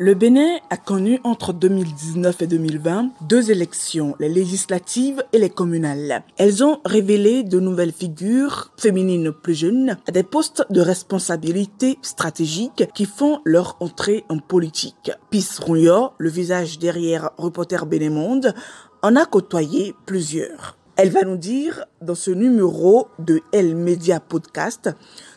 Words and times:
Le 0.00 0.14
Bénin 0.14 0.56
a 0.70 0.76
connu 0.76 1.20
entre 1.22 1.52
2019 1.52 2.42
et 2.42 2.46
2020 2.48 3.10
deux 3.28 3.52
élections, 3.52 4.16
les 4.18 4.28
législatives 4.28 5.22
et 5.32 5.38
les 5.38 5.50
communales. 5.50 6.24
Elles 6.36 6.64
ont 6.64 6.80
révélé 6.84 7.44
de 7.44 7.60
nouvelles 7.60 7.92
figures 7.92 8.72
féminines 8.76 9.30
plus 9.30 9.54
jeunes 9.54 9.96
à 10.08 10.10
des 10.10 10.24
postes 10.24 10.66
de 10.68 10.80
responsabilité 10.80 11.96
stratégique 12.02 12.88
qui 12.92 13.04
font 13.04 13.40
leur 13.44 13.76
entrée 13.78 14.24
en 14.28 14.38
politique. 14.38 15.12
Pis 15.30 15.46
Rouillot, 15.60 16.10
le 16.18 16.28
visage 16.28 16.80
derrière 16.80 17.30
Reporter 17.36 17.86
Bénémonde, 17.86 18.52
en 19.02 19.14
a 19.14 19.26
côtoyé 19.26 19.94
plusieurs. 20.06 20.76
Elle 20.96 21.10
va 21.10 21.22
nous 21.22 21.36
dire 21.36 21.84
dans 22.02 22.16
ce 22.16 22.32
numéro 22.32 23.06
de 23.20 23.42
Elle 23.52 23.76
Media 23.76 24.18
Podcast 24.18 24.90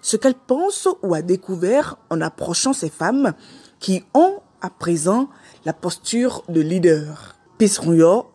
ce 0.00 0.16
qu'elle 0.16 0.34
pense 0.34 0.88
ou 1.02 1.14
a 1.14 1.22
découvert 1.22 1.96
en 2.10 2.20
approchant 2.20 2.72
ces 2.72 2.88
femmes 2.88 3.32
qui 3.80 4.02
ont 4.14 4.38
à 4.64 4.70
présent 4.70 5.28
la 5.66 5.74
posture 5.74 6.42
de 6.48 6.62
leader. 6.62 7.36
Peace 7.58 7.80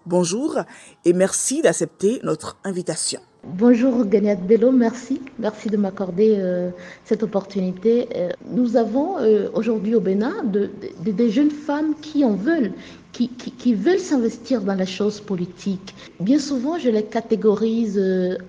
bonjour 0.06 0.60
et 1.04 1.12
merci 1.12 1.64
d'accepter 1.64 2.20
notre 2.24 2.56
invitation. 2.64 3.20
Bonjour 3.44 4.06
Ganiat 4.06 4.36
Bello, 4.36 4.72
merci. 4.72 5.22
Merci 5.40 5.70
de 5.70 5.78
m'accorder 5.78 6.36
euh, 6.38 6.70
cette 7.04 7.24
opportunité. 7.24 8.08
Euh, 8.16 8.30
nous 8.52 8.78
avons 8.78 9.18
euh, 9.18 9.50
aujourd'hui 9.56 9.96
au 9.96 10.02
Bénin 10.02 10.36
des 10.44 11.32
jeunes 11.32 11.50
femmes 11.50 11.96
qui 12.00 12.24
en 12.24 12.34
veulent, 12.34 12.74
qui, 13.12 13.30
qui 13.30 13.74
veulent 13.74 14.00
s'investir 14.00 14.62
dans 14.62 14.76
la 14.76 14.86
chose 14.86 15.20
politique. 15.22 15.96
Bien 16.20 16.38
souvent, 16.38 16.78
je 16.78 16.90
les 16.90 17.04
catégorise 17.04 18.00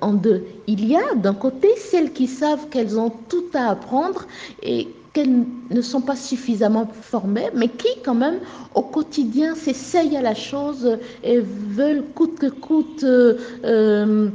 en 0.02 0.12
deux. 0.12 0.44
Il 0.66 0.86
y 0.86 0.96
a 0.96 1.14
d'un 1.14 1.34
côté 1.34 1.68
celles 1.78 2.12
qui 2.12 2.26
savent 2.26 2.68
qu'elles 2.68 2.98
ont 2.98 3.12
tout 3.30 3.46
à 3.54 3.70
apprendre 3.70 4.26
et 4.62 4.88
qu'elles 5.12 5.44
ne 5.70 5.80
sont 5.80 6.00
pas 6.00 6.16
suffisamment 6.16 6.86
formées, 7.02 7.50
mais 7.54 7.68
qui 7.68 7.88
quand 8.04 8.14
même 8.14 8.40
au 8.74 8.82
quotidien 8.82 9.54
s'essayent 9.54 10.16
à 10.16 10.22
la 10.22 10.34
chose 10.34 10.98
et 11.24 11.40
veulent 11.40 12.04
coûte 12.14 12.38
que 12.38 12.46
coûte 12.46 13.02
euh, 13.04 13.38
euh, 13.64 14.28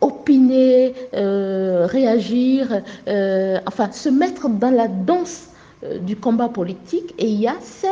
opiner, 0.00 0.94
euh, 1.14 1.86
réagir, 1.86 2.82
enfin 3.66 3.90
se 3.92 4.08
mettre 4.08 4.48
dans 4.48 4.70
la 4.70 4.88
danse 4.88 5.48
du 6.02 6.16
combat 6.16 6.48
politique. 6.48 7.14
Et 7.18 7.26
il 7.26 7.40
y 7.40 7.48
a 7.48 7.56
celles 7.60 7.90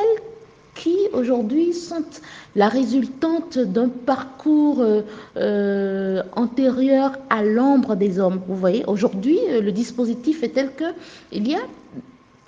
qui 0.78 0.96
aujourd'hui 1.12 1.74
sont 1.74 2.04
la 2.56 2.68
résultante 2.68 3.58
d'un 3.58 3.88
parcours 3.88 4.82
antérieur 6.36 7.18
à 7.28 7.42
l'ombre 7.42 7.96
des 7.96 8.18
hommes. 8.18 8.40
Vous 8.48 8.56
voyez, 8.56 8.84
aujourd'hui, 8.86 9.38
le 9.60 9.72
dispositif 9.72 10.42
est 10.42 10.50
tel 10.50 10.72
que 10.74 10.92
il 11.32 11.48
y 11.48 11.54
a 11.54 11.60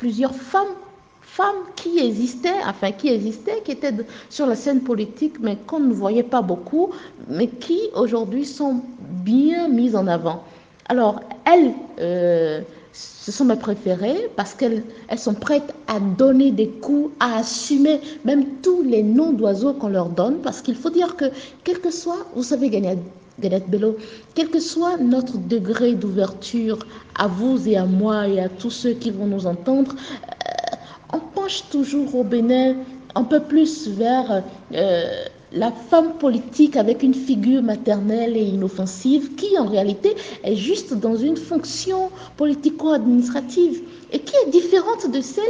plusieurs 0.00 0.34
femmes, 0.34 0.74
femmes 1.20 1.64
qui 1.76 1.98
existaient, 1.98 2.62
enfin 2.66 2.90
qui 2.92 3.08
existaient, 3.08 3.60
qui 3.64 3.72
étaient 3.72 3.92
sur 4.30 4.46
la 4.46 4.56
scène 4.56 4.80
politique, 4.80 5.34
mais 5.40 5.56
qu'on 5.66 5.80
ne 5.80 5.92
voyait 5.92 6.22
pas 6.22 6.40
beaucoup, 6.40 6.90
mais 7.28 7.48
qui 7.48 7.80
aujourd'hui 7.94 8.46
sont 8.46 8.80
bien 8.98 9.68
mises 9.68 9.94
en 9.94 10.06
avant. 10.06 10.44
Alors, 10.88 11.20
elles, 11.44 11.72
euh, 12.00 12.62
ce 12.92 13.30
sont 13.30 13.44
mes 13.44 13.56
préférées 13.56 14.30
parce 14.36 14.54
qu'elles 14.54 14.82
elles 15.08 15.18
sont 15.18 15.34
prêtes 15.34 15.74
à 15.86 16.00
donner 16.00 16.50
des 16.50 16.68
coups, 16.68 17.12
à 17.20 17.38
assumer 17.38 18.00
même 18.24 18.44
tous 18.62 18.82
les 18.82 19.02
noms 19.02 19.32
d'oiseaux 19.32 19.74
qu'on 19.74 19.88
leur 19.88 20.08
donne, 20.08 20.38
parce 20.42 20.60
qu'il 20.62 20.74
faut 20.74 20.90
dire 20.90 21.16
que, 21.16 21.26
quel 21.64 21.80
que 21.80 21.90
soit, 21.90 22.26
vous 22.34 22.42
savez, 22.42 22.70
Galette 22.70 23.68
Bello, 23.70 23.96
quel 24.34 24.48
que 24.50 24.60
soit 24.60 24.96
notre 24.96 25.38
degré 25.38 25.94
d'ouverture 25.94 26.78
à 27.16 27.26
vous 27.26 27.68
et 27.68 27.76
à 27.76 27.84
moi 27.84 28.26
et 28.28 28.40
à 28.40 28.48
tous 28.48 28.70
ceux 28.70 28.92
qui 28.92 29.10
vont 29.10 29.26
nous 29.26 29.46
entendre, 29.46 29.94
euh, 29.94 30.76
on 31.12 31.20
penche 31.20 31.64
toujours 31.70 32.14
au 32.14 32.24
Bénin 32.24 32.76
un 33.14 33.24
peu 33.24 33.40
plus 33.40 33.88
vers 33.88 34.42
euh, 34.74 35.24
la 35.52 35.72
femme 35.72 36.14
politique 36.18 36.76
avec 36.76 37.02
une 37.02 37.14
figure 37.14 37.62
maternelle 37.62 38.36
et 38.36 38.42
inoffensive 38.42 39.34
qui 39.34 39.58
en 39.58 39.66
réalité 39.66 40.14
est 40.44 40.56
juste 40.56 40.94
dans 40.94 41.16
une 41.16 41.36
fonction 41.36 42.10
politico-administrative 42.36 43.82
et 44.12 44.20
qui 44.20 44.34
est 44.46 44.50
différente 44.50 45.10
de 45.10 45.20
celle 45.20 45.44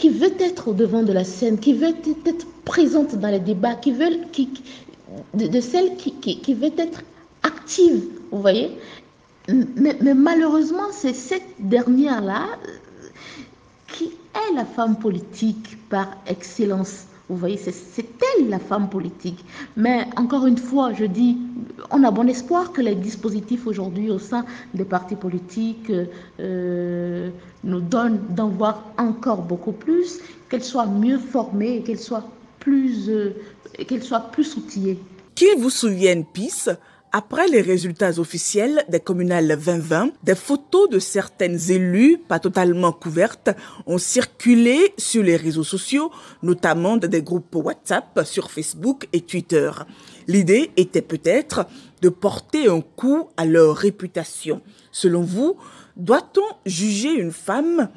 qui 0.00 0.08
veut 0.08 0.32
être 0.40 0.68
au 0.68 0.72
devant 0.72 1.02
de 1.02 1.12
la 1.12 1.24
scène, 1.24 1.58
qui 1.58 1.74
veut 1.74 1.94
être 2.24 2.46
présente 2.64 3.16
dans 3.16 3.28
les 3.28 3.38
débats, 3.38 3.74
qui 3.74 3.92
veut, 3.92 4.08
de, 5.34 5.60
celle 5.60 5.96
qui, 5.96 6.54
veut 6.54 6.72
être 6.78 7.02
active, 7.42 8.04
vous 8.30 8.40
voyez. 8.40 8.78
Mais, 9.76 9.96
malheureusement, 10.14 10.90
c'est 10.90 11.12
cette 11.12 11.42
dernière-là 11.58 12.46
qui 13.88 14.04
est 14.06 14.54
la 14.54 14.64
femme 14.64 14.98
politique 14.98 15.76
par 15.90 16.16
excellence. 16.26 17.04
Vous 17.30 17.36
voyez, 17.36 17.56
c'est 17.56 18.04
elle 18.36 18.48
la 18.48 18.58
femme 18.58 18.90
politique. 18.90 19.44
Mais 19.76 20.04
encore 20.16 20.46
une 20.46 20.58
fois, 20.58 20.92
je 20.92 21.04
dis, 21.04 21.38
on 21.92 22.02
a 22.02 22.10
bon 22.10 22.28
espoir 22.28 22.72
que 22.72 22.80
les 22.80 22.96
dispositifs 22.96 23.68
aujourd'hui 23.68 24.10
au 24.10 24.18
sein 24.18 24.44
des 24.74 24.84
partis 24.84 25.14
politiques 25.14 25.92
euh, 26.40 27.30
nous 27.62 27.80
donnent 27.80 28.20
d'en 28.30 28.48
voir 28.48 28.82
encore 28.98 29.42
beaucoup 29.42 29.70
plus, 29.70 30.18
qu'elles 30.48 30.64
soient 30.64 30.86
mieux 30.86 31.18
formées, 31.18 31.82
qu'elles 31.82 32.00
soient 32.00 32.24
plus, 32.58 33.08
euh, 33.08 33.36
qu'elle 33.86 34.02
soit 34.02 34.32
plus 34.32 34.56
outillée. 34.56 34.98
Qu'ils 35.36 35.56
vous 35.56 35.70
souviennent, 35.70 36.24
PIS, 36.24 36.68
après 37.12 37.48
les 37.48 37.60
résultats 37.60 38.18
officiels 38.18 38.84
des 38.88 39.00
communales 39.00 39.48
2020, 39.48 40.10
des 40.22 40.34
photos 40.34 40.88
de 40.88 41.00
certaines 41.00 41.70
élues, 41.70 42.18
pas 42.18 42.38
totalement 42.38 42.92
couvertes, 42.92 43.50
ont 43.86 43.98
circulé 43.98 44.94
sur 44.96 45.22
les 45.22 45.36
réseaux 45.36 45.64
sociaux, 45.64 46.12
notamment 46.42 46.96
dans 46.96 47.10
des 47.10 47.22
groupes 47.22 47.54
WhatsApp, 47.56 48.20
sur 48.24 48.50
Facebook 48.50 49.08
et 49.12 49.22
Twitter. 49.22 49.70
L'idée 50.28 50.70
était 50.76 51.02
peut-être 51.02 51.66
de 52.00 52.08
porter 52.08 52.68
un 52.68 52.80
coup 52.80 53.28
à 53.36 53.44
leur 53.44 53.76
réputation. 53.76 54.62
Selon 54.92 55.22
vous, 55.22 55.56
doit-on 55.96 56.46
juger 56.64 57.12
une 57.12 57.32
femme 57.32 57.88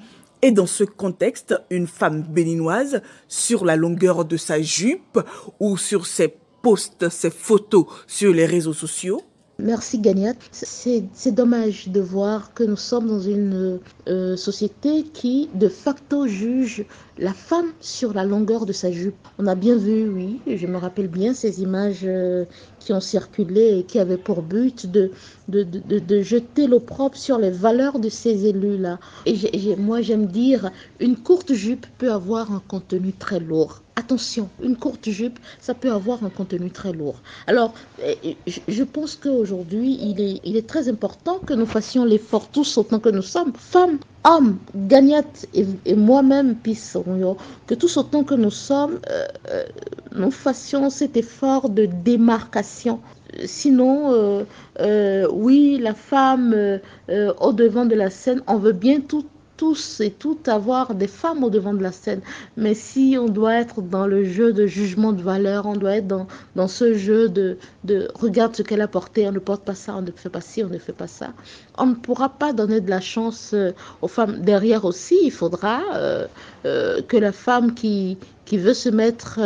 et 0.41 0.51
dans 0.51 0.65
ce 0.65 0.83
contexte, 0.83 1.55
une 1.69 1.87
femme 1.87 2.21
béninoise, 2.23 3.01
sur 3.29 3.63
la 3.63 3.77
longueur 3.77 4.25
de 4.25 4.35
sa 4.35 4.61
jupe 4.61 5.19
ou 5.61 5.77
sur 5.77 6.05
ses 6.05 6.35
posts, 6.63 7.09
ses 7.09 7.29
photos 7.29 7.85
sur 8.07 8.33
les 8.33 8.47
réseaux 8.47 8.73
sociaux, 8.73 9.21
Merci 9.59 9.99
Gagnat. 9.99 10.33
C'est 10.51 11.31
dommage 11.31 11.89
de 11.89 12.01
voir 12.01 12.55
que 12.55 12.63
nous 12.63 12.75
sommes 12.75 13.07
dans 13.07 13.19
une 13.19 13.79
euh, 14.07 14.35
société 14.35 15.03
qui 15.03 15.47
de 15.53 15.69
facto 15.69 16.25
juge 16.25 16.85
la 17.19 17.33
femme 17.33 17.67
sur 17.79 18.13
la 18.13 18.25
longueur 18.25 18.65
de 18.65 18.73
sa 18.73 18.91
jupe. 18.91 19.15
On 19.37 19.45
a 19.45 19.53
bien 19.53 19.75
vu, 19.75 20.09
oui, 20.09 20.41
je 20.47 20.65
me 20.65 20.77
rappelle 20.77 21.07
bien 21.07 21.35
ces 21.35 21.61
images 21.61 22.01
euh, 22.03 22.45
qui 22.83 22.93
ont 22.93 23.01
circulé 23.01 23.79
et 23.79 23.83
qui 23.83 23.99
avaient 23.99 24.17
pour 24.17 24.41
but 24.41 24.85
de, 24.85 25.11
de, 25.47 25.63
de, 25.63 25.99
de 25.99 26.21
jeter 26.21 26.67
l'opprobre 26.67 27.15
sur 27.15 27.37
les 27.37 27.51
valeurs 27.51 27.99
de 27.99 28.09
ces 28.09 28.45
élus-là. 28.45 28.99
Et 29.25 29.75
moi 29.77 30.01
j'aime 30.01 30.27
dire, 30.27 30.71
une 30.99 31.15
courte 31.15 31.53
jupe 31.53 31.85
peut 31.97 32.11
avoir 32.11 32.51
un 32.51 32.61
contenu 32.67 33.13
très 33.13 33.39
lourd. 33.39 33.81
Attention, 33.95 34.49
une 34.63 34.75
courte 34.75 35.07
jupe, 35.07 35.37
ça 35.59 35.75
peut 35.75 35.91
avoir 35.91 36.23
un 36.23 36.29
contenu 36.29 36.71
très 36.71 36.91
lourd. 36.91 37.17
Alors, 37.45 37.75
je 38.67 38.83
pense 38.83 39.15
qu'aujourd'hui, 39.15 39.99
il 40.01 40.19
est, 40.19 40.41
il 40.43 40.57
est 40.57 40.67
très 40.67 40.89
important 40.89 41.37
que 41.37 41.53
nous 41.53 41.67
fassions 41.67 42.03
l'effort 42.03 42.47
tous 42.47 42.77
autant 42.77 42.99
que 42.99 43.09
nous 43.09 43.21
sommes, 43.21 43.53
femmes, 43.55 43.99
hommes, 44.23 44.57
Gagnat 44.75 45.23
et, 45.53 45.95
moi-même, 45.95 46.55
que 47.67 47.75
tous 47.75 47.97
autant 47.97 48.23
que 48.23 48.33
nous 48.33 48.49
sommes, 48.49 48.99
euh, 49.09 49.27
euh, 49.49 49.63
nous 50.15 50.31
fassions 50.31 50.89
cet 50.89 51.17
effort 51.17 51.69
de 51.69 51.85
démarcation. 51.85 52.99
Sinon, 53.45 54.45
euh, 54.79 55.27
oui, 55.31 55.79
la 55.81 55.93
femme 55.93 56.79
au 57.09 57.53
devant 57.53 57.85
de 57.85 57.95
la 57.95 58.09
scène, 58.09 58.41
on 58.47 58.57
veut 58.57 58.73
bien 58.73 58.99
tout 59.01 59.25
tous 59.63 60.01
et 60.01 60.11
toutes 60.11 60.49
avoir 60.49 60.93
des 60.93 61.07
femmes 61.07 61.41
au 61.41 61.49
devant 61.49 61.73
de 61.73 61.81
la 61.81 61.93
scène. 61.93 62.19
Mais 62.57 62.73
si 62.73 63.15
on 63.17 63.29
doit 63.29 63.53
être 63.53 63.81
dans 63.81 64.07
le 64.07 64.25
jeu 64.25 64.51
de 64.51 64.67
jugement 64.67 65.13
de 65.13 65.21
valeur, 65.21 65.65
on 65.65 65.77
doit 65.77 65.95
être 65.95 66.07
dans, 66.07 66.27
dans 66.57 66.67
ce 66.67 66.93
jeu 66.95 67.29
de, 67.29 67.57
de 67.85 68.09
regarde 68.13 68.53
ce 68.57 68.61
qu'elle 68.61 68.81
a 68.81 68.89
porté, 68.89 69.25
on 69.25 69.31
ne 69.31 69.39
porte 69.39 69.63
pas 69.63 69.73
ça, 69.73 69.95
on 69.95 70.01
ne 70.01 70.11
fait 70.11 70.27
pas 70.29 70.41
ci, 70.41 70.65
on 70.65 70.67
ne 70.67 70.77
fait 70.77 70.91
pas 70.91 71.07
ça. 71.07 71.29
On 71.77 71.85
ne 71.85 71.95
pourra 71.95 72.27
pas 72.27 72.51
donner 72.51 72.81
de 72.81 72.89
la 72.89 72.99
chance 72.99 73.51
euh, 73.53 73.71
aux 74.01 74.09
femmes. 74.09 74.41
Derrière 74.41 74.83
aussi, 74.83 75.17
il 75.23 75.31
faudra 75.31 75.79
euh, 75.95 76.27
euh, 76.65 77.01
que 77.01 77.15
la 77.15 77.31
femme 77.31 77.73
qui, 77.73 78.17
qui 78.43 78.57
veut 78.57 78.73
se 78.73 78.89
mettre 78.89 79.39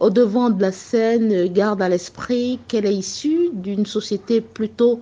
au 0.00 0.10
devant 0.10 0.50
de 0.50 0.60
la 0.62 0.72
scène 0.72 1.46
garde 1.52 1.82
à 1.82 1.88
l'esprit 1.88 2.60
qu'elle 2.68 2.86
est 2.86 2.94
issue 2.94 3.50
d'une 3.52 3.86
société 3.86 4.40
plutôt 4.40 5.00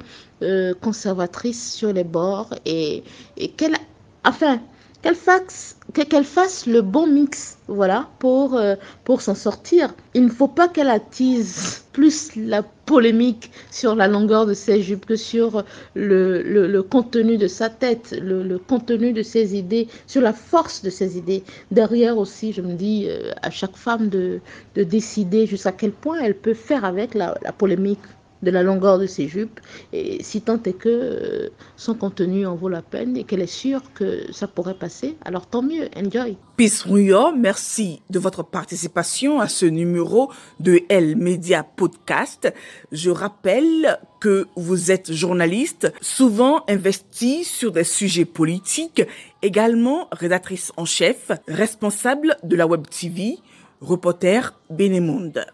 conservatrice 0.81 1.72
sur 1.75 1.93
les 1.93 2.04
bords 2.04 2.54
et, 2.66 3.02
et 3.37 3.48
qu'elle, 3.52 3.76
enfin, 4.25 4.60
qu'elle 5.02 5.14
fasse, 5.14 5.76
qu'elle 6.02 6.25
fasse 6.25 6.66
le 6.66 6.82
bon 6.82 7.06
mix, 7.06 7.58
voilà, 7.69 8.08
pour, 8.19 8.56
euh, 8.56 8.75
pour 9.04 9.22
s'en 9.22 9.34
sortir. 9.34 9.94
Il 10.14 10.25
ne 10.25 10.28
faut 10.28 10.48
pas 10.48 10.69
qu'elle 10.69 10.88
attise 10.90 11.84
plus 11.93 12.37
la 12.37 12.62
polémique 12.62 13.50
sur 13.70 13.94
la 13.94 14.06
longueur 14.06 14.46
de 14.46 14.54
ses 14.54 14.82
jupes 14.82 15.06
que 15.06 15.16
sur 15.16 15.64
le, 15.94 16.43
le, 16.43 16.82
contenu 16.82 17.38
de 17.38 17.48
sa 17.48 17.69
tête, 17.70 18.14
le, 18.20 18.58
contenu 18.58 19.12
de 19.12 19.22
ses 19.22 19.56
idées, 19.56 19.88
sur 20.06 20.20
la 20.20 20.32
force 20.32 20.82
de 20.82 20.90
ses 20.90 21.16
idées. 21.16 21.43
Derrière 21.70 22.19
aussi, 22.19 22.52
je 22.52 22.60
me 22.60 22.75
dis, 22.75 23.06
euh, 23.08 23.32
à 23.43 23.50
chaque 23.50 23.76
femme 23.76 24.08
de, 24.08 24.40
de 24.75 24.82
décider 24.82 25.46
jusqu'à 25.46 25.72
quel 25.72 25.93
point 25.93 26.19
elle 26.20 26.37
peut 26.37 26.54
faire 26.54 26.84
avec 26.84 27.14
la, 27.14 27.37
la 27.43 27.52
polémique 27.52 28.00
de 28.43 28.50
la 28.50 28.62
longueur 28.62 28.99
de 28.99 29.06
ses 29.06 29.29
jupes, 29.29 29.61
et 29.93 30.23
si 30.23 30.41
tant 30.41 30.62
est 30.62 30.73
que 30.73 30.88
euh, 30.88 31.49
son 31.77 31.94
contenu 31.94 32.47
en 32.47 32.55
vaut 32.55 32.69
la 32.69 32.83
peine 32.83 33.17
et 33.17 33.25
qu'elle 33.25 33.43
est 33.43 33.47
sûre 33.47 33.83
que 33.94 34.33
ça 34.33 34.47
pourrait 34.47 34.75
passer, 34.75 35.17
alors 35.25 35.47
tant 35.47 35.62
mieux, 35.62 35.88
enjoy. 35.97 36.37
Peace 36.56 36.85
merci 37.37 38.03
de 38.11 38.19
votre 38.19 38.43
participation 38.43 39.41
à 39.41 39.49
ce 39.49 39.67
numéro 39.67 40.31
de 40.61 40.81
L 40.88 41.17
Media 41.17 41.62
Podcast. 41.62 42.53
Je 42.93 43.11
rappelle 43.11 43.99
que 44.21 44.47
vous 44.56 44.91
êtes 44.91 45.12
journaliste, 45.12 45.93
souvent 46.00 46.65
investi 46.69 47.44
sur 47.44 47.73
des 47.73 47.85
sujets 47.85 48.25
politiques, 48.25 49.03
également 49.43 50.09
rédactrice 50.12 50.73
en 50.77 50.85
chef, 50.85 51.31
responsable 51.47 52.37
de 52.43 52.56
la 52.56 52.67
Web 52.67 52.87
TV, 52.89 53.37
reporter 53.81 54.59
Bénémonde. 54.71 55.47